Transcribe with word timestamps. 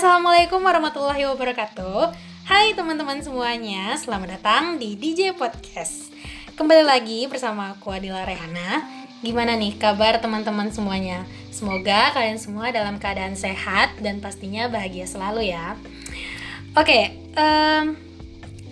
Assalamualaikum 0.00 0.64
warahmatullahi 0.64 1.28
wabarakatuh. 1.28 2.16
Hai 2.48 2.72
teman-teman 2.72 3.20
semuanya, 3.20 3.92
selamat 4.00 4.40
datang 4.40 4.80
di 4.80 4.96
DJ 4.96 5.36
Podcast. 5.36 6.08
Kembali 6.56 6.88
lagi 6.88 7.28
bersama 7.28 7.76
aku 7.76 7.92
Adila 7.92 8.24
Rehana. 8.24 8.80
Gimana 9.20 9.60
nih 9.60 9.76
kabar 9.76 10.16
teman-teman 10.16 10.72
semuanya? 10.72 11.28
Semoga 11.52 12.16
kalian 12.16 12.40
semua 12.40 12.72
dalam 12.72 12.96
keadaan 12.96 13.36
sehat 13.36 13.92
dan 14.00 14.24
pastinya 14.24 14.72
bahagia 14.72 15.04
selalu 15.04 15.52
ya. 15.52 15.76
Oke, 16.80 17.20
um, 17.36 17.92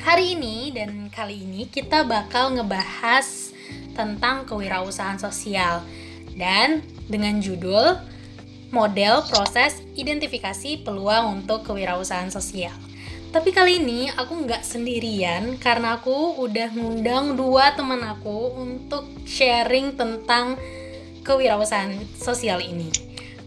hari 0.00 0.32
ini 0.32 0.72
dan 0.72 1.12
kali 1.12 1.44
ini 1.44 1.68
kita 1.68 2.08
bakal 2.08 2.56
ngebahas 2.56 3.52
tentang 3.92 4.48
kewirausahaan 4.48 5.20
sosial. 5.20 5.84
Dan 6.32 6.80
dengan 7.04 7.36
judul 7.44 8.16
model 8.68 9.24
proses 9.24 9.80
identifikasi 9.96 10.84
peluang 10.84 11.40
untuk 11.40 11.64
kewirausahaan 11.64 12.28
sosial. 12.28 12.74
Tapi 13.28 13.52
kali 13.52 13.76
ini 13.76 14.08
aku 14.08 14.48
nggak 14.48 14.64
sendirian 14.64 15.60
karena 15.60 16.00
aku 16.00 16.40
udah 16.40 16.72
ngundang 16.72 17.36
dua 17.36 17.76
teman 17.76 18.00
aku 18.00 18.56
untuk 18.56 19.04
sharing 19.28 19.96
tentang 20.00 20.56
kewirausahaan 21.24 21.92
sosial 22.16 22.64
ini. 22.64 22.88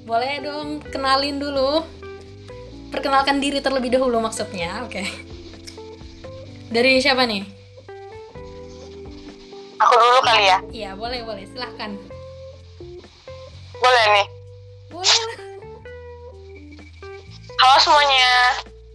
Boleh 0.05 0.38
dong 0.41 0.85
kenalin 0.85 1.41
dulu. 1.41 1.81
Perkenalkan 2.93 3.40
diri 3.40 3.63
terlebih 3.63 3.90
dahulu 3.90 4.20
maksudnya, 4.20 4.84
oke. 4.84 4.99
Okay. 4.99 5.07
Dari 6.70 6.99
siapa 6.99 7.23
nih? 7.23 7.41
Aku 9.79 9.93
dulu 9.98 10.20
kali 10.21 10.43
ya? 10.45 10.57
Iya, 10.70 10.91
boleh, 10.93 11.23
boleh. 11.23 11.48
Silahkan. 11.48 11.95
Boleh 13.81 14.05
nih? 14.13 14.40
Boleh 14.91 15.35
Halo 17.61 17.77
semuanya. 17.79 18.31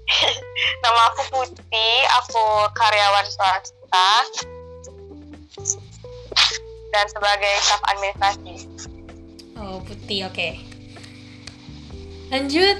Nama 0.84 1.00
aku 1.08 1.22
Putih, 1.33 1.97
aku 2.20 2.44
karyawan 2.77 3.27
swasta 3.30 4.11
dan 6.92 7.06
sebagai 7.08 7.55
staf 7.64 7.83
administrasi. 7.88 8.55
Oh, 9.56 9.80
Putih, 9.86 10.28
oke. 10.28 10.36
Okay. 10.36 10.53
Lanjut. 12.28 12.78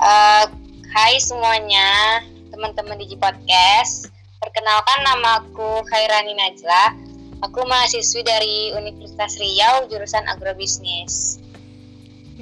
Uh, 0.00 0.48
hai 0.96 1.14
semuanya, 1.20 2.24
teman-teman 2.48 2.98
di 2.98 3.14
Podcast. 3.14 4.10
Perkenalkan 4.40 5.00
nama 5.04 5.44
aku 5.44 5.84
Khairani 5.86 6.34
Najla. 6.34 6.96
Aku 7.44 7.60
mahasiswi 7.68 8.24
dari 8.24 8.72
Universitas 8.72 9.36
Riau 9.36 9.84
jurusan 9.92 10.24
agrobisnis. 10.32 11.43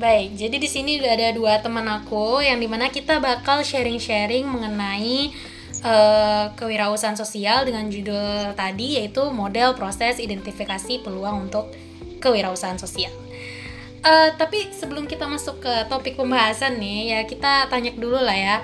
Baik, 0.02 0.34
jadi 0.34 0.58
di 0.58 0.66
sini 0.66 0.98
udah 0.98 1.14
ada 1.14 1.30
dua 1.30 1.62
teman 1.62 1.86
aku 1.86 2.42
yang 2.42 2.58
di 2.58 2.66
mana 2.66 2.90
kita 2.90 3.22
bakal 3.22 3.62
sharing-sharing 3.62 4.42
mengenai 4.50 5.30
uh, 5.86 6.50
kewirausahaan 6.58 7.14
sosial 7.14 7.62
dengan 7.62 7.86
judul 7.86 8.50
tadi 8.58 8.98
yaitu 8.98 9.22
model 9.30 9.78
proses 9.78 10.18
identifikasi 10.18 11.06
peluang 11.06 11.46
untuk 11.46 11.70
kewirausahaan 12.18 12.82
sosial. 12.82 13.14
Uh, 14.02 14.34
tapi 14.34 14.74
sebelum 14.74 15.06
kita 15.06 15.30
masuk 15.30 15.62
ke 15.62 15.86
topik 15.86 16.18
pembahasan 16.18 16.82
nih, 16.82 17.14
ya 17.14 17.20
kita 17.22 17.70
tanya 17.70 17.94
dulu 17.94 18.18
lah 18.18 18.34
ya, 18.34 18.56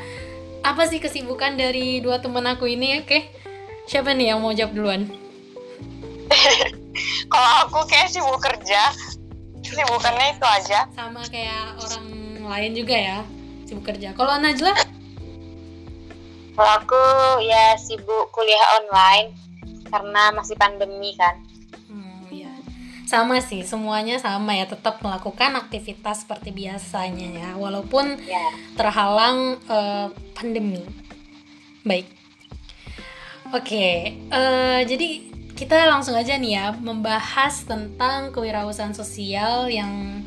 apa 0.66 0.90
sih 0.90 0.98
kesibukan 0.98 1.54
dari 1.54 2.02
dua 2.02 2.18
teman 2.18 2.50
aku 2.50 2.66
ini? 2.66 2.98
Oke, 2.98 3.06
okay? 3.06 3.22
siapa 3.86 4.10
nih 4.10 4.34
yang 4.34 4.42
mau 4.42 4.50
jawab 4.50 4.74
duluan? 4.74 5.06
Kalau 7.30 7.50
aku 7.62 7.86
kayak 7.86 8.10
sibuk 8.10 8.42
kerja, 8.42 8.90
kesibukannya 9.68 10.26
itu 10.34 10.46
aja. 10.46 10.88
Sama 10.96 11.20
kayak 11.28 11.76
orang 11.78 12.06
lain 12.48 12.72
juga 12.72 12.96
ya 12.96 13.18
sibuk 13.68 13.84
kerja. 13.84 14.16
Kalau 14.16 14.40
Najla? 14.40 14.72
Kalau 16.56 16.72
aku 16.82 17.04
ya 17.44 17.76
sibuk 17.76 18.32
kuliah 18.32 18.82
online 18.82 19.36
karena 19.92 20.32
masih 20.32 20.56
pandemi 20.56 21.12
kan. 21.14 21.36
Hmm, 21.86 22.26
ya 22.32 22.50
sama 23.04 23.40
sih 23.44 23.64
semuanya 23.64 24.20
sama 24.20 24.56
ya 24.56 24.68
tetap 24.68 25.00
melakukan 25.04 25.56
aktivitas 25.60 26.24
seperti 26.24 26.52
biasanya 26.52 27.28
ya 27.32 27.50
walaupun 27.56 28.16
ya. 28.24 28.48
terhalang 28.74 29.60
uh, 29.68 30.08
pandemi. 30.32 30.82
Baik. 31.84 32.08
Oke 33.48 33.64
okay, 33.64 33.96
uh, 34.28 34.36
eh, 34.36 34.80
jadi 34.84 35.27
kita 35.58 35.90
langsung 35.90 36.14
aja 36.14 36.38
nih 36.38 36.54
ya 36.54 36.66
membahas 36.78 37.66
tentang 37.66 38.30
kewirausahaan 38.30 38.94
sosial 38.94 39.66
yang 39.66 40.22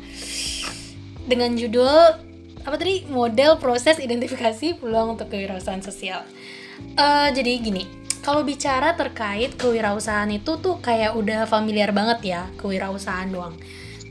dengan 1.24 1.56
judul 1.56 2.20
apa 2.62 2.76
tadi 2.76 3.08
model 3.08 3.56
proses 3.56 3.96
identifikasi 3.96 4.76
peluang 4.76 5.16
untuk 5.16 5.32
kewirausahaan 5.32 5.80
sosial. 5.80 6.20
Uh, 7.00 7.32
jadi 7.32 7.64
gini, 7.64 7.88
kalau 8.20 8.44
bicara 8.44 8.92
terkait 8.92 9.56
kewirausahaan 9.56 10.28
itu 10.28 10.60
tuh 10.60 10.78
kayak 10.84 11.16
udah 11.16 11.48
familiar 11.48 11.96
banget 11.96 12.36
ya 12.36 12.42
kewirausahaan 12.60 13.32
doang. 13.32 13.56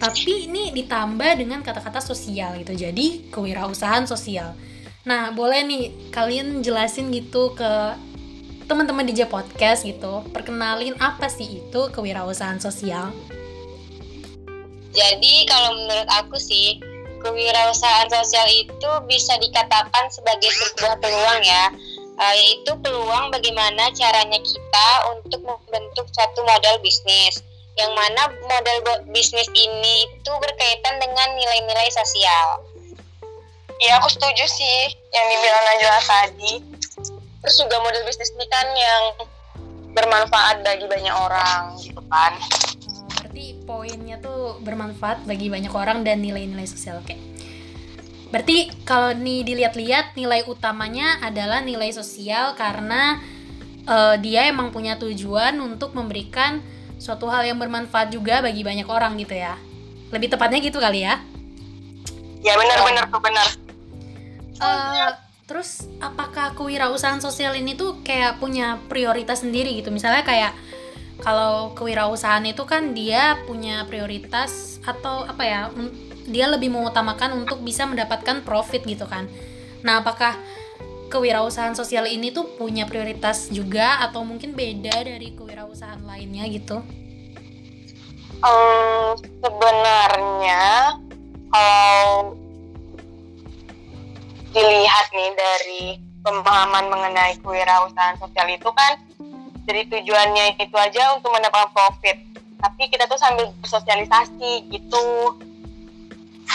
Tapi 0.01 0.49
ini 0.49 0.73
ditambah 0.73 1.37
dengan 1.37 1.61
kata-kata 1.61 2.01
sosial 2.01 2.57
gitu. 2.57 2.73
Jadi 2.73 3.29
kewirausahaan 3.29 4.09
sosial. 4.09 4.57
Nah, 5.05 5.29
boleh 5.29 5.61
nih 5.61 5.83
kalian 6.09 6.65
jelasin 6.65 7.13
gitu 7.13 7.53
ke 7.53 7.93
teman-teman 8.71 9.03
DJ 9.03 9.27
podcast 9.27 9.83
gitu 9.83 10.23
perkenalin 10.31 10.95
apa 11.03 11.27
sih 11.27 11.59
itu 11.59 11.81
kewirausahaan 11.91 12.55
sosial? 12.55 13.11
Jadi 14.95 15.43
kalau 15.43 15.75
menurut 15.75 16.07
aku 16.07 16.39
sih 16.39 16.79
kewirausahaan 17.19 18.07
sosial 18.07 18.47
itu 18.47 18.91
bisa 19.11 19.35
dikatakan 19.43 20.07
sebagai 20.07 20.47
sebuah 20.55 21.03
peluang 21.03 21.43
ya. 21.43 21.67
Uh, 22.15 22.35
yaitu 22.37 22.71
peluang 22.79 23.27
bagaimana 23.33 23.91
caranya 23.91 24.39
kita 24.39 24.87
untuk 25.19 25.43
membentuk 25.43 26.07
satu 26.15 26.39
model 26.47 26.79
bisnis. 26.79 27.43
Yang 27.75 27.91
mana 27.91 28.31
model 28.47 29.03
bisnis 29.11 29.51
ini 29.51 30.07
itu 30.07 30.31
berkaitan 30.31 30.95
dengan 30.95 31.27
nilai-nilai 31.35 31.91
sosial. 31.91 32.63
Ya 33.83 33.99
aku 33.99 34.07
setuju 34.07 34.47
sih 34.47 34.95
yang 35.11 35.25
dibilang 35.27 35.63
Najwa 35.67 35.99
tadi 36.07 36.70
terus 37.41 37.55
juga 37.57 37.81
model 37.81 38.05
bisnis 38.05 38.31
ini 38.37 38.45
kan 38.47 38.67
yang 38.71 39.03
bermanfaat 39.91 40.63
bagi 40.63 40.87
banyak 40.87 41.11
orang 41.11 41.75
gitu 41.81 42.01
kan. 42.07 42.37
Hmm, 42.37 43.07
berarti 43.17 43.45
poinnya 43.67 44.17
tuh 44.21 44.61
bermanfaat 44.63 45.27
bagi 45.27 45.51
banyak 45.51 45.73
orang 45.73 46.05
dan 46.07 46.23
nilai-nilai 46.23 46.69
sosial 46.69 47.01
oke. 47.01 47.15
Berarti 48.31 48.71
kalau 48.87 49.11
nih 49.11 49.43
dilihat-lihat 49.43 50.15
nilai 50.15 50.47
utamanya 50.47 51.19
adalah 51.19 51.59
nilai 51.59 51.91
sosial 51.91 52.55
karena 52.55 53.19
uh, 53.83 54.15
dia 54.15 54.47
emang 54.47 54.71
punya 54.71 54.95
tujuan 54.95 55.59
untuk 55.59 55.91
memberikan 55.91 56.63
suatu 56.95 57.27
hal 57.27 57.43
yang 57.43 57.59
bermanfaat 57.59 58.13
juga 58.15 58.39
bagi 58.39 58.63
banyak 58.63 58.87
orang 58.87 59.19
gitu 59.19 59.35
ya. 59.35 59.59
Lebih 60.15 60.31
tepatnya 60.31 60.63
gitu 60.63 60.79
kali 60.79 61.03
ya. 61.03 61.19
Ya 62.39 62.55
benar-benar 62.55 63.11
tuh 63.11 63.19
benar. 63.19 63.47
Uh, 64.61 65.11
Terus 65.51 65.83
apakah 65.99 66.55
kewirausahaan 66.55 67.19
sosial 67.19 67.59
ini 67.59 67.75
tuh 67.75 67.99
kayak 68.07 68.39
punya 68.39 68.79
prioritas 68.87 69.43
sendiri 69.43 69.75
gitu? 69.75 69.91
Misalnya 69.91 70.23
kayak 70.23 70.55
kalau 71.19 71.75
kewirausahaan 71.75 72.47
itu 72.47 72.63
kan 72.63 72.95
dia 72.95 73.35
punya 73.43 73.83
prioritas 73.83 74.79
atau 74.87 75.27
apa 75.27 75.43
ya? 75.43 75.67
Dia 76.23 76.47
lebih 76.47 76.71
mengutamakan 76.71 77.43
untuk 77.43 77.59
bisa 77.67 77.83
mendapatkan 77.83 78.47
profit 78.47 78.87
gitu 78.87 79.03
kan. 79.11 79.27
Nah, 79.83 79.99
apakah 79.99 80.39
kewirausahaan 81.11 81.75
sosial 81.75 82.07
ini 82.07 82.31
tuh 82.31 82.55
punya 82.55 82.87
prioritas 82.87 83.51
juga 83.51 83.99
atau 84.07 84.23
mungkin 84.23 84.55
beda 84.55 85.03
dari 85.03 85.35
kewirausahaan 85.35 85.99
lainnya 86.07 86.47
gitu? 86.47 86.79
Um, 88.39 89.19
sebenarnya 89.43 90.95
kalau 91.51 92.39
dilihat 94.51 95.05
nih 95.15 95.31
dari 95.33 95.83
pemahaman 96.21 96.91
mengenai 96.91 97.33
kewirausahaan 97.41 98.19
sosial 98.21 98.47
itu 98.51 98.69
kan 98.71 98.99
jadi 99.65 99.87
tujuannya 99.87 100.59
itu 100.59 100.77
aja 100.77 101.15
untuk 101.15 101.31
mendapatkan 101.31 101.71
profit. 101.71 102.17
Tapi 102.61 102.93
kita 102.93 103.09
tuh 103.09 103.17
sambil 103.17 103.49
bersosialisasi 103.63 104.69
gitu. 104.69 105.37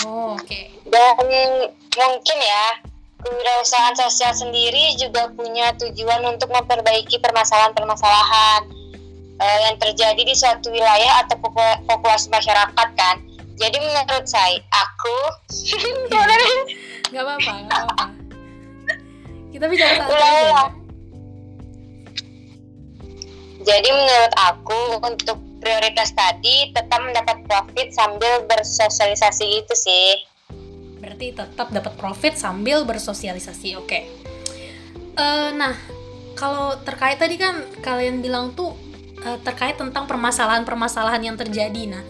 Oh, 0.06 0.36
oke. 0.36 0.44
Okay. 0.44 0.70
dan 0.86 1.72
mungkin 1.96 2.38
ya 2.38 2.64
kewirausahaan 3.24 3.96
sosial 3.96 4.36
sendiri 4.36 4.94
juga 5.00 5.32
punya 5.32 5.72
tujuan 5.80 6.22
untuk 6.28 6.52
memperbaiki 6.52 7.18
permasalahan-permasalahan 7.18 8.62
uh, 9.40 9.58
yang 9.66 9.76
terjadi 9.80 10.20
di 10.20 10.34
suatu 10.36 10.68
wilayah 10.68 11.24
atau 11.24 11.40
populasi 11.88 12.28
masyarakat 12.28 12.88
kan 12.94 13.16
jadi 13.56 13.76
menurut 13.80 14.26
saya 14.28 14.60
aku 14.68 15.16
nggak 17.08 17.24
apa-apa 17.24 17.52
nggak 17.64 17.80
apa-apa. 17.88 18.06
Kita 19.48 19.64
bicara 19.72 19.92
santai 19.96 20.20
aja. 20.20 20.62
jadi 23.66 23.88
menurut 23.90 24.34
aku 24.36 24.80
untuk 25.02 25.38
prioritas 25.58 26.12
tadi 26.14 26.70
tetap 26.70 27.00
mendapat 27.02 27.42
profit 27.48 27.88
sambil 27.96 28.44
bersosialisasi 28.44 29.46
itu 29.64 29.74
sih. 29.74 30.08
Berarti 31.00 31.32
tetap 31.32 31.72
dapat 31.72 31.96
profit 31.96 32.36
sambil 32.36 32.84
bersosialisasi 32.84 33.80
oke. 33.80 34.00
Eh, 35.16 35.48
nah 35.56 35.72
kalau 36.36 36.76
terkait 36.84 37.16
tadi 37.16 37.40
kan 37.40 37.64
kalian 37.80 38.20
bilang 38.20 38.52
tuh 38.52 38.76
eh, 39.24 39.40
terkait 39.40 39.80
tentang 39.80 40.04
permasalahan-permasalahan 40.04 41.32
yang 41.32 41.36
terjadi. 41.40 41.96
Nah 41.96 42.04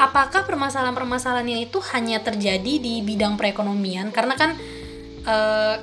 apakah 0.00 0.42
permasalahan-permasalahannya 0.44 1.70
itu 1.70 1.78
hanya 1.94 2.18
terjadi 2.18 2.82
di 2.82 3.00
bidang 3.00 3.38
perekonomian 3.38 4.10
karena 4.10 4.34
kan 4.34 4.50
eh, 5.26 5.76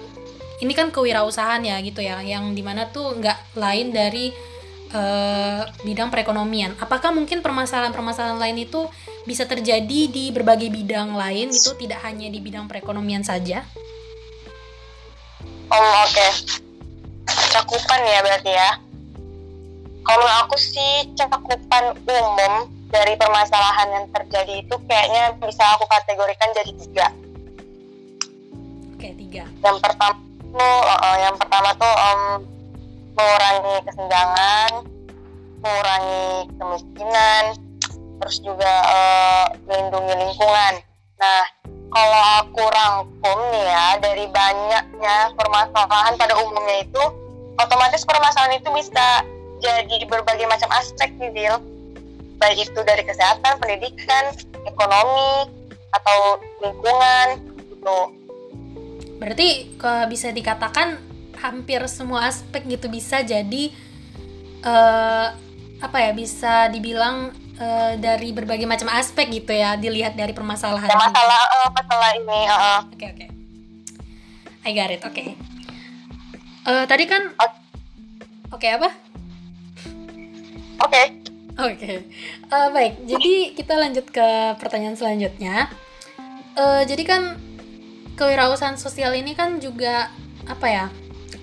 ini 0.62 0.74
kan 0.78 0.94
kewirausahaan 0.94 1.64
ya 1.64 1.80
gitu 1.82 2.04
ya 2.04 2.22
yang 2.22 2.54
di 2.54 2.62
mana 2.62 2.92
tuh 2.92 3.18
nggak 3.18 3.56
lain 3.56 3.96
dari 3.96 4.36
eh, 4.92 5.64
bidang 5.88 6.12
perekonomian 6.12 6.76
apakah 6.78 7.16
mungkin 7.16 7.40
permasalahan-permasalahan 7.40 8.40
lain 8.40 8.68
itu 8.68 8.86
bisa 9.24 9.46
terjadi 9.46 10.10
di 10.10 10.34
berbagai 10.34 10.68
bidang 10.68 11.14
lain 11.14 11.54
gitu 11.54 11.78
tidak 11.80 12.04
hanya 12.04 12.28
di 12.28 12.42
bidang 12.44 12.68
perekonomian 12.68 13.24
saja 13.24 13.64
Oh 15.72 15.92
oke. 16.04 16.28
Cakupan 17.56 18.02
ya 18.04 18.20
berarti 18.20 18.52
ya. 18.52 18.72
Kalau 20.04 20.28
aku 20.44 20.60
sih 20.60 21.08
cakupan 21.16 21.96
umum 22.04 22.68
dari 22.92 23.16
permasalahan 23.16 23.88
yang 23.96 24.06
terjadi 24.12 24.54
itu 24.60 24.76
kayaknya 24.86 25.32
bisa 25.40 25.64
aku 25.80 25.88
kategorikan 25.88 26.52
jadi 26.52 26.72
tiga. 26.76 27.08
oke 28.94 29.08
tiga 29.16 29.44
Yang 29.64 29.78
pertama 29.80 30.20
tuh, 30.52 30.78
uh, 30.84 31.18
yang 31.24 31.36
pertama 31.40 31.70
tuh 31.80 31.94
um, 31.96 32.24
mengurangi 33.16 33.76
kesenjangan, 33.88 34.72
mengurangi 35.64 36.28
kemiskinan, 36.60 37.44
terus 38.20 38.38
juga 38.44 38.74
uh, 38.92 39.46
melindungi 39.72 40.14
lingkungan. 40.28 40.74
Nah, 41.16 41.42
kalau 41.92 42.22
aku 42.44 42.64
rangkum 42.68 43.40
nih 43.56 43.66
ya 43.68 43.88
dari 44.04 44.26
banyaknya 44.28 45.32
permasalahan 45.40 46.20
pada 46.20 46.36
umumnya 46.44 46.84
itu 46.84 47.04
otomatis 47.56 48.04
permasalahan 48.04 48.60
itu 48.60 48.70
bisa 48.76 49.24
jadi 49.62 50.08
berbagai 50.10 50.48
macam 50.50 50.72
aspek 50.74 51.14
nih 51.22 51.32
Dil 51.32 51.71
baik 52.42 52.66
itu 52.66 52.80
dari 52.82 53.06
kesehatan, 53.06 53.62
pendidikan, 53.62 54.34
ekonomi 54.66 55.46
atau 55.94 56.42
lingkungan 56.66 57.28
gitu 57.70 58.00
berarti 59.22 59.78
ke- 59.78 60.08
bisa 60.10 60.34
dikatakan 60.34 60.98
hampir 61.38 61.78
semua 61.86 62.26
aspek 62.26 62.66
gitu 62.66 62.90
bisa 62.90 63.22
jadi 63.22 63.70
eh 64.62 65.28
apa 65.82 65.98
ya 65.98 66.12
bisa 66.14 66.70
dibilang 66.70 67.34
eh, 67.58 67.94
dari 67.98 68.30
berbagai 68.34 68.66
macam 68.70 68.90
aspek 68.94 69.30
gitu 69.30 69.54
ya 69.54 69.78
dilihat 69.78 70.14
dari 70.18 70.34
permasalahan 70.34 70.90
ya 70.90 70.98
ini. 70.98 71.06
masalah 71.06 71.42
uh, 71.46 71.70
masalah 71.74 72.10
ini 72.18 72.40
uh, 72.46 72.54
uh. 72.54 72.80
Oke 72.94 73.06
oke. 73.10 73.26
I 74.62 74.78
got 74.78 74.94
it. 74.94 75.02
Oke. 75.02 75.34
Eh, 76.70 76.86
tadi 76.86 77.10
kan 77.10 77.34
Oke 78.54 78.68
apa? 78.70 78.90
oke 80.82 81.21
Oke. 81.60 82.08
Eh, 82.52 82.68
baik. 82.72 83.04
Jadi 83.08 83.58
kita 83.58 83.76
lanjut 83.76 84.08
ke 84.08 84.28
pertanyaan 84.60 84.96
selanjutnya. 84.96 85.68
Eh, 86.56 86.84
jadi 86.88 87.04
kan 87.04 87.22
kewirausahaan 88.16 88.80
sosial 88.80 89.16
ini 89.16 89.36
kan 89.36 89.60
juga 89.60 90.12
apa 90.48 90.68
ya? 90.68 90.86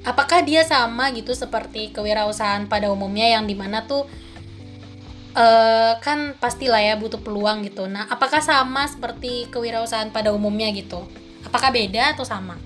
Apakah 0.05 0.45
dia 0.45 0.65
sama 0.65 1.11
gitu 1.13 1.35
seperti 1.35 1.93
kewirausahaan 1.93 2.65
pada 2.71 2.89
umumnya 2.89 3.29
yang 3.29 3.45
di 3.45 3.57
mana 3.59 3.85
tuh 3.85 4.09
eh 5.39 5.95
kan 6.03 6.35
pastilah 6.41 6.81
ya 6.81 6.95
butuh 6.97 7.21
peluang 7.21 7.63
gitu. 7.69 7.87
Nah, 7.87 8.09
apakah 8.09 8.41
sama 8.41 8.89
seperti 8.89 9.47
kewirausahaan 9.53 10.11
pada 10.11 10.33
umumnya 10.33 10.73
gitu? 10.73 11.05
Apakah 11.45 11.71
beda 11.71 12.17
atau 12.17 12.25
sama? 12.27 12.57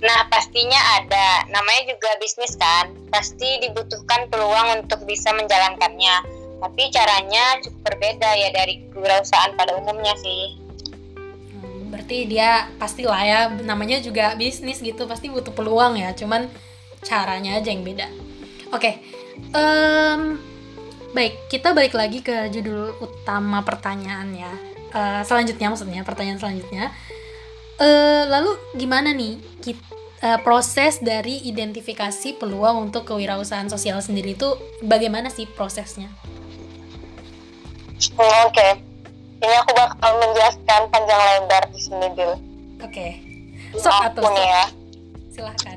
Nah, 0.00 0.26
pastinya 0.32 0.80
ada. 0.96 1.44
Namanya 1.52 1.92
juga 1.92 2.10
bisnis 2.20 2.56
kan. 2.56 2.92
Pasti 3.12 3.60
dibutuhkan 3.60 4.32
peluang 4.32 4.84
untuk 4.84 5.04
bisa 5.04 5.32
menjalankannya. 5.36 6.40
Tapi 6.60 6.82
caranya 6.92 7.56
cukup 7.64 7.80
berbeda 7.92 8.30
ya 8.36 8.48
dari 8.52 8.84
kewirausahaan 8.92 9.56
pada 9.56 9.76
umumnya 9.76 10.12
sih. 10.20 10.60
Hmm, 11.56 11.88
Berarti 11.92 12.28
dia 12.28 12.68
pastilah 12.76 13.20
ya 13.24 13.40
namanya 13.64 14.00
juga 14.04 14.36
bisnis 14.36 14.84
gitu 14.84 15.08
pasti 15.08 15.32
butuh 15.32 15.56
peluang 15.56 15.96
ya 15.96 16.12
cuman 16.12 16.52
caranya 17.00 17.56
aja 17.56 17.72
yang 17.72 17.80
beda. 17.80 18.12
Oke, 18.76 19.00
em, 19.56 20.36
baik 21.16 21.48
kita 21.48 21.72
balik 21.72 21.96
lagi 21.96 22.20
ke 22.20 22.52
judul 22.52 22.92
utama 23.00 23.64
pertanyaan 23.64 24.28
ya. 24.36 24.52
Eh, 24.90 25.22
selanjutnya 25.24 25.72
maksudnya 25.72 26.02
pertanyaan 26.04 26.38
selanjutnya. 26.38 26.92
Eh, 27.80 28.22
lalu 28.28 28.52
gimana 28.76 29.16
nih 29.16 29.40
kit- 29.64 29.88
eh, 30.20 30.36
proses 30.44 31.00
dari 31.00 31.40
identifikasi 31.48 32.36
peluang 32.36 32.92
untuk 32.92 33.08
kewirausahaan 33.08 33.72
sosial 33.72 34.04
sendiri 34.04 34.36
itu 34.36 34.52
bagaimana 34.84 35.32
sih 35.32 35.48
prosesnya? 35.48 36.12
Hmm, 38.20 38.52
oke. 38.52 38.68
Ini 39.40 39.54
aku 39.64 39.72
bakal 39.72 40.10
menjelaskan 40.20 40.80
panjang 40.92 41.20
lebar 41.40 41.64
di 41.72 41.80
sini 41.80 42.12
Dil 42.12 42.36
Oke, 42.84 43.16
sok 43.72 43.88
aku 44.12 44.20
atau 44.28 44.36
ya. 44.36 44.64
Silahkan. 45.32 45.76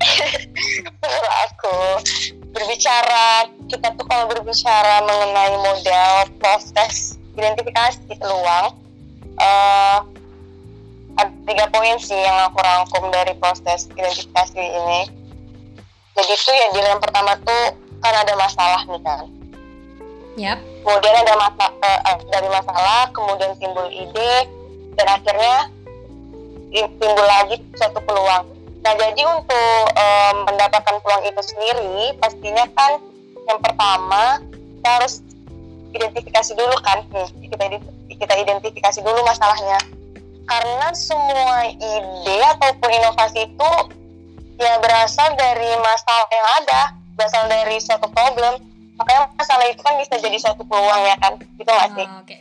aku 1.48 1.76
berbicara 2.52 3.48
kita 3.72 3.96
tuh 3.96 4.04
kalau 4.12 4.28
berbicara 4.28 5.08
mengenai 5.08 5.56
model 5.64 6.12
proses 6.44 7.16
identifikasi 7.40 8.12
peluang 8.20 8.76
eh 9.40 10.00
ada 11.18 11.32
tiga 11.46 11.66
poin 11.70 11.98
sih 12.02 12.18
yang 12.18 12.50
aku 12.50 12.58
rangkum 12.62 13.14
dari 13.14 13.34
proses 13.38 13.86
identifikasi 13.94 14.58
ini. 14.58 15.02
Jadi 16.14 16.34
tuh 16.38 16.54
ya 16.54 16.68
yang 16.94 17.02
pertama 17.02 17.38
tuh 17.42 17.74
kan 18.02 18.14
ada 18.14 18.34
masalah 18.38 18.82
nih 18.86 19.02
kan. 19.02 19.26
Yap. 20.34 20.58
kemudian 20.82 21.14
ada 21.14 21.34
masa 21.38 21.70
eh, 21.86 22.18
dari 22.34 22.50
masalah 22.50 23.06
kemudian 23.14 23.54
timbul 23.62 23.86
ide 23.86 24.50
dan 24.98 25.08
akhirnya 25.14 25.70
tim- 26.74 26.94
timbul 26.98 27.22
lagi 27.22 27.62
suatu 27.78 28.02
peluang. 28.02 28.50
Nah 28.82 28.94
jadi 28.98 29.22
untuk 29.30 29.84
eh, 29.94 30.34
mendapatkan 30.42 30.96
peluang 31.06 31.24
itu 31.30 31.42
sendiri 31.46 32.18
pastinya 32.18 32.66
kan 32.74 32.98
yang 33.46 33.60
pertama 33.62 34.42
kita 34.82 34.90
harus 34.90 35.22
identifikasi 35.94 36.52
dulu 36.58 36.76
kan 36.82 37.06
nih 37.14 37.30
kita 37.54 37.66
kita 38.18 38.34
identifikasi 38.34 39.00
dulu 39.06 39.22
masalahnya 39.22 39.78
karena 40.44 40.88
semua 40.92 41.68
ide 41.72 42.38
ataupun 42.58 42.90
inovasi 42.92 43.48
itu 43.48 43.72
ya 44.60 44.78
berasal 44.80 45.34
dari 45.40 45.72
masalah 45.80 46.28
yang 46.30 46.48
ada 46.64 46.82
berasal 47.16 47.44
dari 47.48 47.78
suatu 47.80 48.08
problem. 48.12 48.60
Makanya 49.00 49.32
masalah 49.34 49.66
itu 49.72 49.82
kan 49.82 49.98
bisa 49.98 50.20
jadi 50.22 50.38
suatu 50.38 50.62
peluang 50.68 51.02
ya 51.08 51.16
kan? 51.18 51.34
Gitu 51.40 51.70
nggak 51.70 51.90
sih? 51.98 52.08
Ah, 52.08 52.22
Oke. 52.22 52.38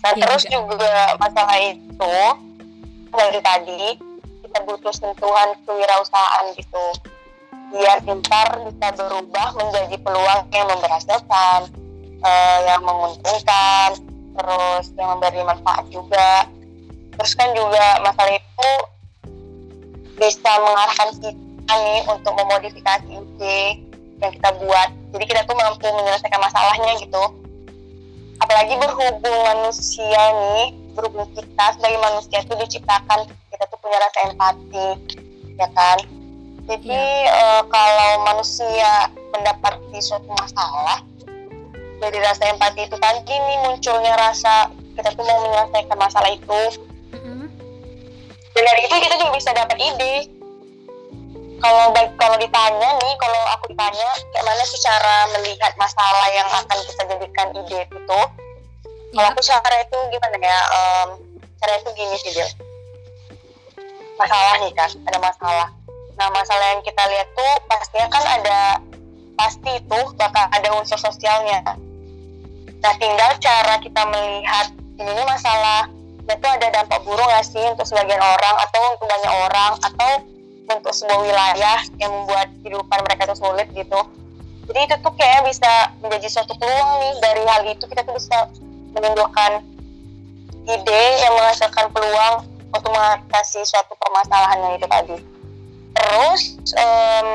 nah 0.00 0.12
Iya 0.16 0.22
terus 0.24 0.42
juga. 0.48 0.56
juga 0.64 0.94
masalah 1.20 1.58
itu 1.60 2.16
dari 3.12 3.40
tadi 3.44 3.84
kita 4.48 4.58
butuh 4.64 4.94
sentuhan 4.96 5.48
kewirausahaan 5.68 6.46
gitu. 6.56 6.86
Biar 7.70 8.02
ntar 8.02 8.48
bisa 8.66 8.88
berubah 8.96 9.48
menjadi 9.54 9.96
peluang 10.00 10.40
yang 10.50 10.66
memberhasilkan 10.72 11.60
eh, 12.24 12.58
yang 12.66 12.82
menguntungkan 12.82 13.88
terus 14.30 14.84
yang 14.96 15.18
memberi 15.18 15.42
manfaat 15.44 15.84
juga 15.92 16.48
terus 17.20 17.36
kan 17.36 17.52
juga 17.52 18.00
masalah 18.00 18.32
itu 18.32 18.70
bisa 20.16 20.52
mengarahkan 20.56 21.08
kita 21.20 21.72
nih 21.84 22.00
untuk 22.08 22.32
memodifikasi 22.32 23.12
ide 23.12 23.60
yang 24.24 24.32
kita 24.32 24.50
buat. 24.56 24.88
Jadi 25.12 25.24
kita 25.28 25.44
tuh 25.44 25.52
mampu 25.52 25.84
menyelesaikan 25.84 26.40
masalahnya 26.40 26.96
gitu. 26.96 27.24
Apalagi 28.40 28.72
berhubung 28.80 29.36
manusia 29.44 30.22
nih 30.32 30.72
berhubung 30.96 31.28
kita 31.36 31.76
sebagai 31.76 32.00
manusia 32.00 32.40
itu 32.40 32.56
diciptakan 32.56 33.28
kita 33.52 33.64
tuh 33.68 33.78
punya 33.84 34.00
rasa 34.00 34.18
empati 34.32 34.88
ya 35.60 35.68
kan? 35.76 35.98
Jadi 36.72 37.00
eh, 37.28 37.62
kalau 37.68 38.10
manusia 38.24 39.12
mendapati 39.36 39.98
suatu 40.00 40.32
masalah 40.40 41.04
dari 42.00 42.16
rasa 42.16 42.48
empati 42.48 42.88
itu 42.88 42.96
tadi 42.96 43.34
nih 43.36 43.58
munculnya 43.68 44.16
rasa 44.16 44.72
kita 44.96 45.12
tuh 45.12 45.24
mau 45.28 45.44
menyelesaikan 45.44 45.98
masalah 46.00 46.32
itu. 46.32 46.88
Dan 48.54 48.62
dari 48.66 48.80
itu 48.86 48.94
kita 48.98 49.14
juga 49.20 49.32
bisa 49.34 49.50
dapat 49.54 49.76
ide. 49.78 50.14
Kalau 51.60 51.92
baik 51.92 52.16
kalau 52.16 52.40
ditanya 52.40 52.88
nih 53.04 53.14
kalau 53.20 53.42
aku 53.52 53.68
ditanya 53.68 54.08
kayak 54.32 54.44
mana 54.48 54.62
sih 54.64 54.80
cara 54.80 55.28
melihat 55.36 55.72
masalah 55.76 56.26
yang 56.32 56.48
akan 56.48 56.78
kita 56.88 57.02
jadikan 57.04 57.48
ide 57.52 57.80
itu? 57.84 58.20
Kalau 59.10 59.26
Ya. 59.26 59.34
aku 59.34 59.40
cara 59.44 59.76
itu 59.82 59.96
gimana 60.08 60.36
ya? 60.40 60.60
Em, 60.72 61.08
cara 61.60 61.72
itu 61.76 61.88
gini 61.92 62.16
sih 62.16 62.32
Dil 62.32 62.48
masalah 64.20 64.60
nih 64.60 64.72
kan 64.76 64.90
ada 65.08 65.18
masalah. 65.18 65.68
Nah 66.20 66.28
masalah 66.28 66.66
yang 66.76 66.82
kita 66.84 67.02
lihat 67.08 67.28
tuh 67.32 67.52
pastinya 67.64 68.08
kan 68.12 68.24
ada 68.28 68.60
pasti 69.40 69.80
itu 69.80 70.00
bakal 70.20 70.44
ada 70.52 70.68
unsur 70.76 71.00
sosialnya. 71.00 71.64
Nah, 72.80 72.92
tinggal 72.96 73.36
cara 73.40 73.76
kita 73.80 74.02
melihat 74.08 74.72
ini 75.00 75.22
masalah 75.24 75.88
itu 76.34 76.46
ada 76.46 76.66
dampak 76.70 77.00
buruk 77.02 77.26
nggak 77.26 77.46
sih 77.46 77.62
untuk 77.66 77.86
sebagian 77.86 78.20
orang 78.20 78.56
atau 78.68 78.80
untuk 78.94 79.06
banyak 79.06 79.32
orang 79.48 79.72
atau 79.82 80.10
untuk 80.70 80.92
sebuah 80.94 81.18
wilayah 81.26 81.78
yang 81.98 82.10
membuat 82.14 82.46
kehidupan 82.62 82.98
mereka 83.02 83.26
itu 83.26 83.36
sulit 83.42 83.68
gitu. 83.74 84.00
Jadi 84.70 84.80
itu 84.86 84.94
tuh 85.02 85.12
kayak 85.18 85.42
bisa 85.50 85.90
menjadi 85.98 86.26
suatu 86.30 86.54
peluang 86.54 86.90
nih 87.02 87.14
dari 87.18 87.42
hal 87.42 87.62
itu 87.66 87.84
kita 87.90 88.06
tuh 88.06 88.14
bisa 88.14 88.46
menimbulkan 88.94 89.66
ide 90.70 91.02
yang 91.18 91.32
menghasilkan 91.34 91.90
peluang 91.90 92.46
untuk 92.70 92.90
mengatasi 92.94 93.66
suatu 93.66 93.98
permasalahan 93.98 94.58
yang 94.62 94.74
itu 94.78 94.86
tadi. 94.86 95.16
Terus 95.90 96.42
um, 96.78 97.28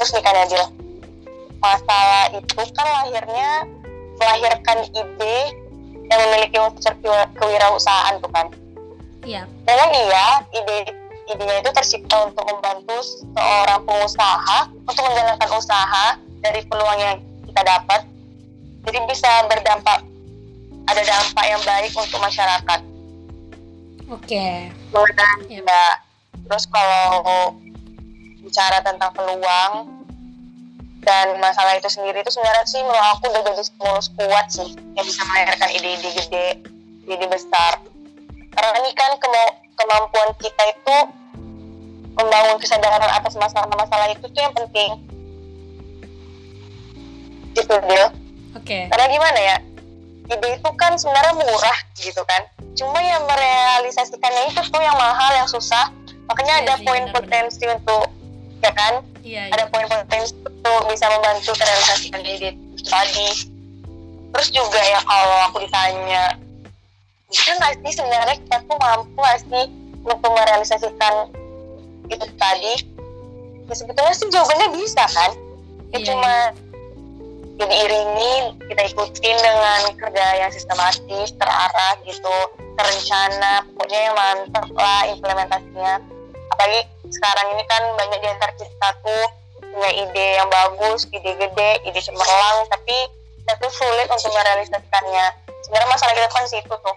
terus 0.00 0.10
nih 0.16 0.24
kan 0.24 0.40
Adil, 0.40 0.64
masalah 1.60 2.32
itu 2.32 2.60
kan 2.72 2.86
lahirnya 2.88 3.68
melahirkan 4.16 4.78
ide 4.96 5.36
yang 6.10 6.20
memiliki 6.26 6.58
unsur 6.58 6.94
kewirausahaan 7.38 8.18
tuh 8.18 8.30
kan. 8.34 8.46
Iya. 9.22 9.46
Memang 9.64 9.90
iya, 9.94 10.26
ide 10.50 10.78
idenya 11.30 11.62
itu 11.62 11.70
tercipta 11.70 12.26
untuk 12.26 12.42
membantu 12.42 12.98
seorang 13.06 13.86
pengusaha 13.86 14.58
untuk 14.82 15.02
menjalankan 15.06 15.50
usaha 15.54 16.18
dari 16.42 16.60
peluang 16.66 16.98
yang 16.98 17.16
kita 17.46 17.62
dapat. 17.62 18.00
Jadi 18.90 18.98
bisa 19.06 19.30
berdampak 19.46 20.02
ada 20.90 21.02
dampak 21.06 21.44
yang 21.46 21.62
baik 21.62 21.92
untuk 21.94 22.18
masyarakat. 22.18 22.80
Oke. 24.10 24.74
Okay. 24.90 25.54
Ya. 25.62 26.02
Terus 26.50 26.66
kalau 26.66 27.54
bicara 28.42 28.82
tentang 28.82 29.14
peluang 29.14 29.99
dan 31.00 31.40
masalah 31.40 31.80
itu 31.80 31.88
sendiri 31.88 32.20
itu 32.20 32.30
sebenarnya 32.32 32.64
sih 32.68 32.80
menurut 32.84 33.06
aku 33.16 33.32
udah 33.32 33.42
jadi 33.42 33.62
stimulus 33.64 34.08
kuat 34.12 34.46
sih 34.52 34.68
yang 34.96 35.04
bisa 35.08 35.24
melahirkan 35.24 35.68
ide-ide 35.72 36.10
gede, 36.12 36.48
ide 37.08 37.26
besar. 37.26 37.80
Karena 38.52 38.70
ini 38.84 38.90
kan 38.92 39.16
kemampuan 39.80 40.28
kita 40.36 40.62
itu 40.76 40.96
membangun 42.20 42.58
kesadaran 42.60 43.00
atas 43.00 43.32
masalah-masalah 43.38 44.12
itu 44.12 44.24
tuh 44.28 44.40
yang 44.44 44.52
penting. 44.52 44.90
Gitu. 47.56 47.72
Oke. 47.72 48.12
Okay. 48.60 48.82
Karena 48.92 49.06
gimana 49.08 49.40
ya, 49.40 49.56
ide 50.36 50.48
itu 50.60 50.70
kan 50.76 51.00
sebenarnya 51.00 51.32
murah 51.32 51.78
gitu 51.96 52.20
kan. 52.28 52.44
Cuma 52.76 53.00
yang 53.00 53.24
merealisasikannya 53.24 54.52
itu 54.52 54.60
tuh 54.68 54.82
yang 54.84 54.98
mahal, 55.00 55.32
yang 55.32 55.48
susah. 55.48 55.88
Makanya 56.28 56.60
iya 56.60 56.62
ada 56.68 56.74
poin 56.84 57.04
potensi 57.10 57.64
untuk 57.66 58.20
ya 58.60 58.72
kan 58.76 59.00
iya, 59.24 59.48
iya. 59.48 59.52
ada 59.56 59.64
poin 59.72 59.88
potensi 59.88 60.36
untuk 60.60 60.92
bisa 60.92 61.08
membantu 61.08 61.56
terrealisasikan 61.56 62.20
ide 62.20 62.52
tadi. 62.84 63.28
Terus 64.30 64.48
juga 64.52 64.76
ya 64.76 65.00
kalau 65.08 65.38
aku 65.48 65.64
ditanya 65.64 66.36
bisa 67.32 67.56
nggak 67.56 67.80
sih 67.80 67.92
sebenarnya 67.96 68.36
kita 68.44 68.56
tuh 68.68 68.76
mampu 68.76 69.16
nggak 69.16 69.40
sih 69.48 69.64
untuk 70.04 70.30
merealisasikan 70.30 71.32
itu 72.12 72.26
tadi? 72.36 72.74
Ya 73.70 73.74
sebetulnya 73.74 74.12
sih 74.12 74.28
jawabannya 74.28 74.68
bisa 74.76 75.04
kan? 75.08 75.30
Ya 75.90 75.98
iya, 75.98 76.06
cuma 76.12 76.34
jadi 77.60 77.76
iringi 77.88 78.34
kita 78.68 78.82
ikutin 78.92 79.36
dengan 79.40 79.80
kerja 79.96 80.26
yang 80.44 80.50
sistematis 80.52 81.32
terarah 81.36 81.94
gitu 82.04 82.36
terencana 82.76 83.64
pokoknya 83.72 84.00
yang 84.10 84.16
mantap 84.16 84.68
lah 84.76 85.08
implementasinya. 85.08 86.04
Apalagi 86.52 86.80
sekarang 87.08 87.46
ini 87.56 87.64
kan 87.64 87.82
banyak 87.96 88.18
di 88.20 88.28
antara 88.28 88.52
kita 88.54 88.88
tuh 89.00 89.39
punya 89.70 89.90
ide 89.94 90.26
yang 90.36 90.48
bagus, 90.50 91.06
ide 91.10 91.32
gede, 91.38 91.70
ide 91.86 92.00
cemerlang, 92.02 92.66
tapi 92.68 92.96
kita 93.42 93.52
tuh 93.58 93.72
sulit 93.72 94.08
untuk 94.10 94.30
merealisasikannya. 94.34 95.26
Sebenarnya 95.66 95.88
masalah 95.88 96.12
kita 96.16 96.28
kan 96.28 96.44
situ 96.46 96.74
tuh, 96.74 96.96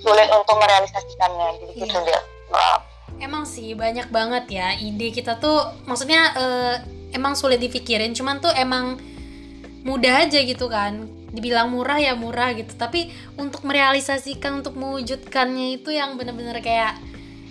sulit 0.00 0.28
untuk 0.32 0.56
merealisasikannya. 0.58 1.48
Jadi 1.60 1.72
iya. 1.76 1.84
gitu 1.84 1.96
dia. 2.04 2.20
Emang 3.22 3.46
sih 3.46 3.72
banyak 3.78 4.10
banget 4.10 4.44
ya 4.50 4.74
ide 4.74 5.14
kita 5.14 5.38
tuh, 5.38 5.70
maksudnya 5.86 6.34
uh, 6.34 6.74
emang 7.14 7.38
sulit 7.38 7.62
dipikirin, 7.62 8.10
cuman 8.12 8.42
tuh 8.42 8.50
emang 8.52 8.98
mudah 9.84 10.24
aja 10.24 10.40
gitu 10.40 10.66
kan 10.72 11.04
dibilang 11.34 11.68
murah 11.74 11.98
ya 11.98 12.14
murah 12.14 12.54
gitu 12.54 12.72
tapi 12.78 13.10
untuk 13.34 13.66
merealisasikan 13.66 14.62
untuk 14.62 14.78
mewujudkannya 14.78 15.82
itu 15.82 15.90
yang 15.90 16.14
bener-bener 16.14 16.62
kayak 16.62 16.96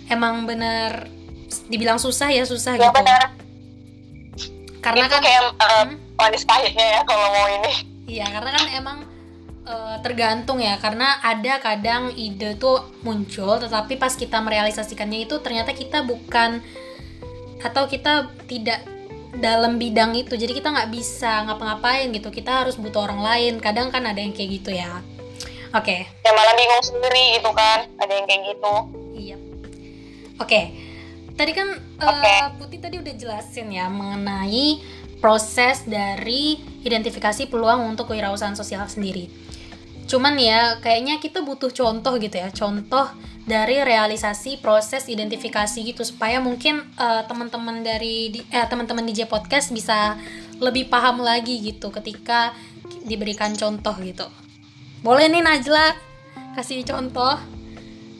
emang 0.08 0.48
bener 0.48 1.06
dibilang 1.68 2.00
susah 2.00 2.32
ya 2.32 2.48
susah 2.48 2.80
ya, 2.80 2.88
gitu 2.88 2.96
bener. 2.96 3.43
Karena 4.84 5.08
itu 5.08 5.16
kan 5.16 5.22
kayak 5.24 5.42
uh, 5.56 5.84
hmm? 5.88 5.96
manis 6.20 6.44
pahitnya 6.44 6.86
ya 6.98 7.00
kalau 7.08 7.32
mau 7.32 7.48
ini. 7.48 7.72
Iya 8.04 8.26
karena 8.28 8.50
kan 8.52 8.64
emang 8.76 8.98
uh, 9.64 9.96
tergantung 10.04 10.60
ya. 10.60 10.76
Karena 10.76 11.24
ada 11.24 11.56
kadang 11.64 12.12
ide 12.12 12.60
tuh 12.60 12.84
muncul 13.00 13.56
tetapi 13.56 13.96
pas 13.96 14.12
kita 14.12 14.44
merealisasikannya 14.44 15.24
itu 15.24 15.40
ternyata 15.40 15.72
kita 15.72 16.04
bukan 16.04 16.60
atau 17.64 17.88
kita 17.88 18.28
tidak 18.44 18.84
dalam 19.40 19.80
bidang 19.80 20.12
itu. 20.20 20.36
Jadi 20.36 20.52
kita 20.52 20.68
nggak 20.68 20.92
bisa 20.92 21.48
ngapa-ngapain 21.48 22.12
gitu. 22.12 22.28
Kita 22.28 22.68
harus 22.68 22.76
butuh 22.76 23.08
orang 23.08 23.24
lain. 23.24 23.52
Kadang 23.64 23.88
kan 23.88 24.04
ada 24.04 24.20
yang 24.20 24.36
kayak 24.36 24.60
gitu 24.60 24.76
ya. 24.76 25.00
Oke. 25.72 26.04
Okay. 26.04 26.28
ya 26.28 26.30
malah 26.36 26.54
bingung 26.54 26.84
sendiri 26.84 27.40
gitu 27.40 27.50
kan. 27.56 27.88
Ada 28.04 28.12
yang 28.12 28.26
kayak 28.28 28.42
gitu. 28.52 28.74
Iya. 29.16 29.36
Oke. 30.36 30.44
okay 30.44 30.83
tadi 31.34 31.52
kan 31.54 31.68
okay. 31.98 32.38
uh, 32.46 32.54
Putih 32.58 32.80
tadi 32.80 32.96
udah 32.98 33.14
jelasin 33.14 33.70
ya 33.74 33.90
mengenai 33.90 34.82
proses 35.18 35.82
dari 35.88 36.60
identifikasi 36.84 37.48
peluang 37.48 37.80
untuk 37.94 38.12
kewirausahaan 38.12 38.56
sosial 38.58 38.84
sendiri. 38.86 39.30
Cuman 40.04 40.36
ya 40.36 40.78
kayaknya 40.84 41.16
kita 41.16 41.40
butuh 41.40 41.72
contoh 41.72 42.20
gitu 42.20 42.36
ya, 42.36 42.52
contoh 42.52 43.08
dari 43.44 43.80
realisasi 43.80 44.60
proses 44.60 45.08
identifikasi 45.08 45.80
gitu 45.80 46.04
supaya 46.04 46.40
mungkin 46.40 46.80
uh, 46.96 47.24
teman-teman 47.24 47.84
dari 47.84 48.32
eh, 48.32 48.66
teman-teman 48.68 49.04
DJ 49.04 49.28
podcast 49.28 49.72
bisa 49.72 50.16
lebih 50.60 50.88
paham 50.92 51.20
lagi 51.20 51.60
gitu 51.60 51.88
ketika 51.88 52.52
diberikan 53.04 53.52
contoh 53.56 53.96
gitu. 54.00 54.28
Boleh 55.04 55.28
nih 55.28 55.44
Najla 55.44 55.96
kasih 56.56 56.84
contoh 56.84 57.36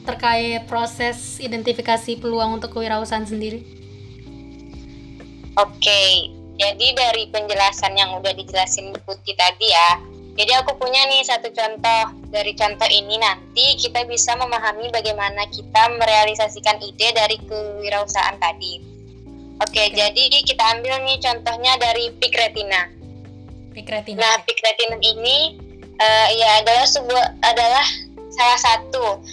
terkait 0.05 0.63
proses 0.69 1.41
identifikasi 1.41 2.21
peluang 2.21 2.61
untuk 2.61 2.77
kewirausahaan 2.77 3.25
sendiri? 3.25 3.65
Oke, 5.57 6.31
jadi 6.55 6.87
dari 6.93 7.27
penjelasan 7.33 7.97
yang 7.97 8.15
udah 8.15 8.31
dijelasin 8.37 8.93
Putih 9.03 9.35
tadi 9.35 9.67
ya, 9.67 9.89
jadi 10.35 10.51
aku 10.59 10.75
punya 10.75 11.07
nih 11.07 11.23
satu 11.23 11.47
contoh. 11.55 12.03
Dari 12.27 12.51
contoh 12.59 12.87
ini 12.91 13.15
nanti 13.15 13.79
kita 13.79 14.03
bisa 14.03 14.35
memahami 14.35 14.91
bagaimana 14.91 15.47
kita 15.47 15.95
merealisasikan 15.95 16.83
ide 16.83 17.15
dari 17.15 17.39
kewirausahaan 17.47 18.35
tadi. 18.35 18.83
Oke, 19.63 19.71
okay. 19.71 19.87
jadi 19.95 20.43
kita 20.43 20.63
ambil 20.75 20.99
nih 21.07 21.15
contohnya 21.23 21.79
dari 21.79 22.11
Peak 22.19 22.35
Retina. 22.35 22.91
Peak 23.71 23.87
Retina. 23.87 24.19
Nah, 24.19 24.35
Peak 24.43 24.59
Retina 24.59 24.99
ini 24.99 25.55
uh, 25.95 26.27
ya 26.35 26.59
adalah 26.59 26.83
sebuah 26.83 27.25
adalah 27.39 27.87
salah 28.35 28.59
satu 28.59 29.23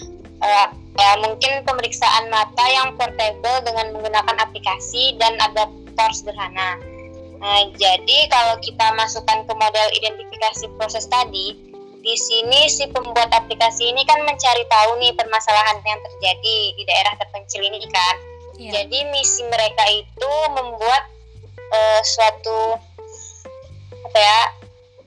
uh, 0.43 0.69
ya 0.99 1.11
mungkin 1.23 1.65
pemeriksaan 1.65 2.29
mata 2.29 2.65
yang 2.69 2.93
portable 3.01 3.59
dengan 3.65 3.97
menggunakan 3.97 4.37
aplikasi 4.43 5.17
dan 5.17 5.39
adaptor 5.41 6.11
sederhana. 6.13 6.77
Nah, 7.43 7.67
jadi 7.75 8.31
kalau 8.31 8.55
kita 8.63 8.95
masukkan 8.95 9.43
ke 9.43 9.53
model 9.57 9.89
identifikasi 9.99 10.71
proses 10.79 11.11
tadi, 11.11 11.59
di 12.03 12.15
sini 12.19 12.67
si 12.67 12.87
pembuat 12.91 13.31
aplikasi 13.31 13.91
ini 13.95 14.03
kan 14.07 14.23
mencari 14.27 14.63
tahu 14.67 14.99
nih 14.99 15.15
permasalahan 15.15 15.79
yang 15.83 16.01
terjadi 16.03 16.59
di 16.75 16.83
daerah 16.87 17.15
terpencil 17.19 17.63
ini 17.63 17.83
kan. 17.91 18.15
Yeah. 18.59 18.73
Jadi 18.79 18.99
misi 19.11 19.43
mereka 19.51 19.85
itu 19.91 20.33
membuat 20.55 21.03
uh, 21.57 22.01
suatu 22.03 22.79
apa 24.07 24.19
ya 24.19 24.41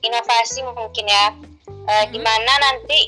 inovasi 0.04 0.60
mungkin 0.66 1.04
ya, 1.08 1.26
uh, 1.68 2.04
hmm. 2.04 2.10
di 2.12 2.20
mana 2.20 2.52
nanti 2.68 3.00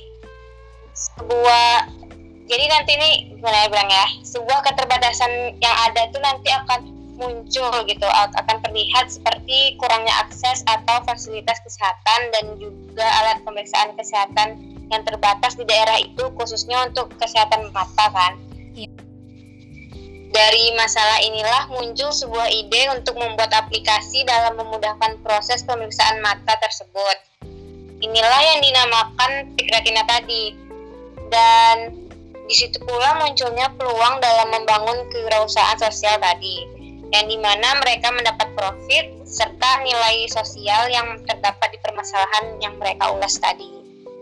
sebuah 0.96 1.98
jadi 2.48 2.64
nanti 2.64 2.96
ini 2.96 3.10
gimana 3.36 3.56
ya 3.64 3.68
bilang 3.68 3.90
ya? 3.92 4.06
Sebuah 4.24 4.64
keterbatasan 4.64 5.60
yang 5.60 5.76
ada 5.84 6.08
tuh 6.08 6.20
nanti 6.24 6.48
akan 6.48 6.80
muncul 7.20 7.72
gitu. 7.84 8.08
Akan 8.08 8.56
terlihat 8.64 9.12
seperti 9.12 9.76
kurangnya 9.76 10.16
akses 10.24 10.64
atau 10.64 11.04
fasilitas 11.04 11.60
kesehatan 11.60 12.20
dan 12.32 12.44
juga 12.56 13.04
alat 13.04 13.44
pemeriksaan 13.44 13.92
kesehatan 14.00 14.56
yang 14.88 15.04
terbatas 15.04 15.60
di 15.60 15.68
daerah 15.68 16.00
itu 16.00 16.32
khususnya 16.40 16.88
untuk 16.88 17.12
kesehatan 17.20 17.68
mata 17.76 18.08
kan? 18.08 18.40
Iya. 18.72 18.88
dari 20.28 20.70
masalah 20.76 21.18
inilah 21.24 21.66
muncul 21.72 22.14
sebuah 22.14 22.46
ide 22.52 22.94
untuk 22.94 23.18
membuat 23.18 23.50
aplikasi 23.50 24.22
dalam 24.22 24.54
memudahkan 24.60 25.18
proses 25.24 25.66
pemeriksaan 25.66 26.22
mata 26.22 26.54
tersebut. 26.62 27.16
Inilah 27.98 28.42
yang 28.54 28.60
dinamakan 28.62 29.52
Retina 29.58 30.06
tadi. 30.06 30.54
Dan 31.28 32.07
di 32.48 32.54
situ 32.56 32.80
pula 32.80 33.20
munculnya 33.20 33.68
peluang 33.76 34.24
dalam 34.24 34.48
membangun 34.48 35.04
kewirausahaan 35.12 35.76
sosial 35.76 36.16
tadi, 36.16 36.64
yang 37.12 37.28
di 37.28 37.36
mana 37.36 37.76
mereka 37.84 38.08
mendapat 38.08 38.48
profit 38.56 39.04
serta 39.28 39.84
nilai 39.84 40.24
sosial 40.32 40.88
yang 40.88 41.20
terdapat 41.28 41.68
di 41.70 41.78
permasalahan 41.84 42.56
yang 42.64 42.74
mereka 42.80 43.12
ulas 43.12 43.36
tadi 43.36 43.68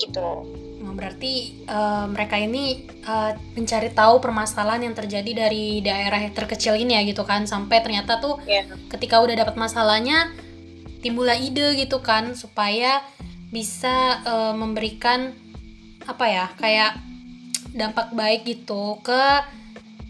gitu 0.03 0.43
Nah, 0.87 0.95
berarti 0.95 1.67
uh, 1.67 2.07
mereka 2.07 2.39
ini 2.39 2.87
uh, 3.03 3.35
mencari 3.59 3.91
tahu 3.91 4.23
permasalahan 4.23 4.87
yang 4.87 4.95
terjadi 4.95 5.47
dari 5.47 5.83
daerah 5.83 6.31
terkecil 6.31 6.79
ini 6.79 6.95
ya 6.95 7.03
gitu 7.03 7.27
kan 7.27 7.43
sampai 7.43 7.83
ternyata 7.83 8.23
tuh 8.23 8.39
yeah. 8.47 8.63
ketika 8.95 9.19
udah 9.19 9.35
dapat 9.35 9.59
masalahnya 9.59 10.31
timbullah 11.03 11.35
ide 11.35 11.75
gitu 11.75 11.99
kan 12.07 12.39
supaya 12.39 13.03
bisa 13.51 14.23
uh, 14.23 14.55
memberikan 14.55 15.35
apa 16.07 16.25
ya 16.31 16.47
kayak 16.55 17.03
dampak 17.77 18.11
baik 18.17 18.49
gitu 18.49 18.99
ke 19.05 19.25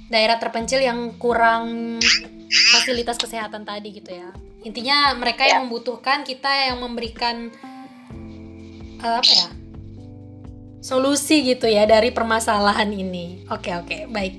daerah 0.06 0.38
terpencil 0.38 0.78
yang 0.78 1.12
kurang 1.18 1.98
fasilitas 2.70 3.18
kesehatan 3.18 3.66
tadi 3.66 3.90
gitu 3.98 4.14
ya 4.14 4.30
intinya 4.62 5.14
mereka 5.18 5.46
yang 5.46 5.62
ya. 5.62 5.64
membutuhkan 5.66 6.22
kita 6.22 6.70
yang 6.70 6.78
memberikan 6.78 7.50
uh, 9.02 9.18
apa 9.18 9.32
ya 9.34 9.48
solusi 10.86 11.42
gitu 11.42 11.66
ya 11.66 11.82
dari 11.82 12.14
permasalahan 12.14 12.86
ini. 12.94 13.42
Oke, 13.50 13.74
oke, 13.74 14.06
baik. 14.06 14.34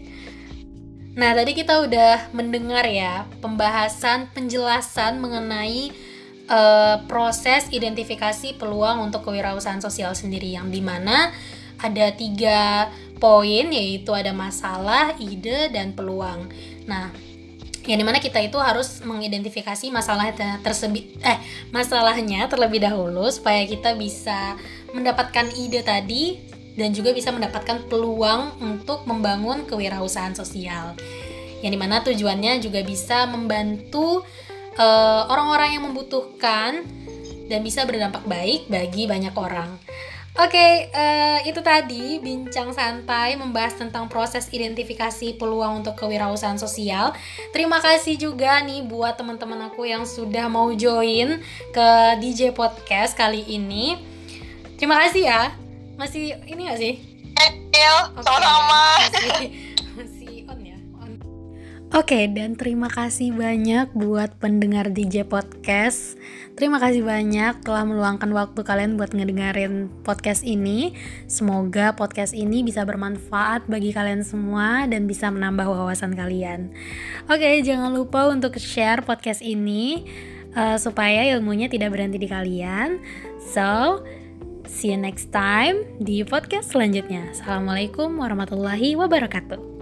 Nah, 1.19 1.35
tadi 1.35 1.51
kita 1.51 1.83
udah 1.83 2.31
mendengar 2.31 2.87
ya 2.87 3.27
pembahasan 3.43 4.31
penjelasan 4.31 5.19
mengenai 5.19 5.91
uh, 6.47 7.03
proses 7.09 7.67
identifikasi 7.73 8.55
peluang 8.55 9.11
untuk 9.11 9.27
kewirausahaan 9.27 9.83
sosial 9.83 10.15
sendiri 10.15 10.55
yang 10.55 10.71
di 10.71 10.79
mana 10.79 11.35
ada 11.83 12.13
tiga 12.15 12.87
poin 13.17 13.65
yaitu 13.69 14.13
ada 14.13 14.31
masalah, 14.33 15.13
ide, 15.17 15.69
dan 15.73 15.93
peluang. 15.93 16.49
Nah, 16.85 17.11
yang 17.87 18.03
di 18.03 18.05
mana 18.05 18.19
kita 18.19 18.43
itu 18.43 18.59
harus 18.59 18.99
mengidentifikasi 18.99 19.87
masalah 19.95 20.35
tersebut 20.59 21.07
eh 21.23 21.39
masalahnya 21.71 22.43
terlebih 22.51 22.83
dahulu 22.83 23.31
supaya 23.31 23.63
kita 23.63 23.95
bisa 23.95 24.59
mendapatkan 24.91 25.47
ide 25.55 25.79
tadi 25.87 26.35
dan 26.75 26.91
juga 26.91 27.15
bisa 27.15 27.31
mendapatkan 27.31 27.87
peluang 27.87 28.59
untuk 28.59 29.07
membangun 29.07 29.65
kewirausahaan 29.65 30.35
sosial. 30.35 30.93
Yang 31.65 31.71
di 31.73 31.79
mana 31.79 32.05
tujuannya 32.05 32.61
juga 32.61 32.85
bisa 32.85 33.25
membantu 33.25 34.21
eh, 34.77 35.21
orang-orang 35.25 35.69
uh, 35.71 35.73
yang 35.73 35.83
membutuhkan 35.89 36.71
dan 37.49 37.59
bisa 37.63 37.87
berdampak 37.87 38.21
baik 38.29 38.69
bagi 38.69 39.09
banyak 39.09 39.33
orang. 39.33 39.79
Oke, 40.37 40.53
okay, 40.53 40.73
uh, 40.93 41.41
eh, 41.41 41.49
itu 41.49 41.65
tadi 41.65 42.21
bincang 42.21 42.69
santai 42.69 43.33
membahas 43.33 43.73
tentang 43.73 44.05
proses 44.05 44.45
identifikasi 44.53 45.33
peluang 45.33 45.81
untuk 45.81 45.97
kewirausahaan 45.97 46.61
sosial. 46.61 47.09
Terima 47.49 47.81
kasih 47.81 48.21
juga 48.21 48.61
nih 48.61 48.85
buat 48.85 49.17
teman-teman 49.17 49.73
aku 49.73 49.89
yang 49.89 50.05
sudah 50.05 50.45
mau 50.45 50.69
join 50.77 51.41
ke 51.73 51.89
DJ 52.21 52.53
Podcast 52.53 53.17
kali 53.17 53.49
ini. 53.49 53.97
Terima 54.77 55.01
kasih 55.01 55.25
ya. 55.25 55.57
Masih 55.97 56.37
ini 56.45 56.69
gak 56.69 56.85
sih? 56.85 56.93
Iya, 57.73 58.13
okay. 58.13 58.21
sama-sama. 58.21 59.57
Oke, 61.95 62.19
okay, 62.19 62.23
dan 62.27 62.59
terima 62.59 62.91
kasih 62.91 63.31
banyak 63.31 63.95
buat 63.95 64.35
pendengar 64.43 64.91
DJ 64.91 65.23
Podcast. 65.23 66.19
Terima 66.59 66.83
kasih 66.83 66.99
banyak 66.99 67.63
telah 67.63 67.87
meluangkan 67.87 68.27
waktu 68.35 68.59
kalian 68.59 68.99
buat 68.99 69.15
ngedengerin 69.15 69.87
podcast 70.03 70.43
ini. 70.43 70.91
Semoga 71.31 71.95
podcast 71.95 72.35
ini 72.35 72.59
bisa 72.59 72.83
bermanfaat 72.83 73.71
bagi 73.71 73.95
kalian 73.95 74.19
semua 74.27 74.83
dan 74.83 75.07
bisa 75.07 75.31
menambah 75.31 75.63
wawasan 75.63 76.11
kalian. 76.11 76.75
Oke, 77.31 77.39
okay, 77.39 77.55
jangan 77.63 77.95
lupa 77.95 78.27
untuk 78.27 78.59
share 78.59 78.99
podcast 79.07 79.39
ini 79.39 80.03
uh, 80.59 80.75
supaya 80.75 81.23
ilmunya 81.39 81.71
tidak 81.71 81.95
berhenti 81.95 82.19
di 82.19 82.27
kalian. 82.27 82.99
So, 83.55 84.03
See 84.67 84.91
you 84.91 84.99
next 84.99 85.31
time 85.31 85.87
di 86.03 86.27
podcast 86.27 86.75
selanjutnya. 86.75 87.31
Assalamualaikum 87.31 88.19
warahmatullahi 88.19 88.99
wabarakatuh. 88.99 89.76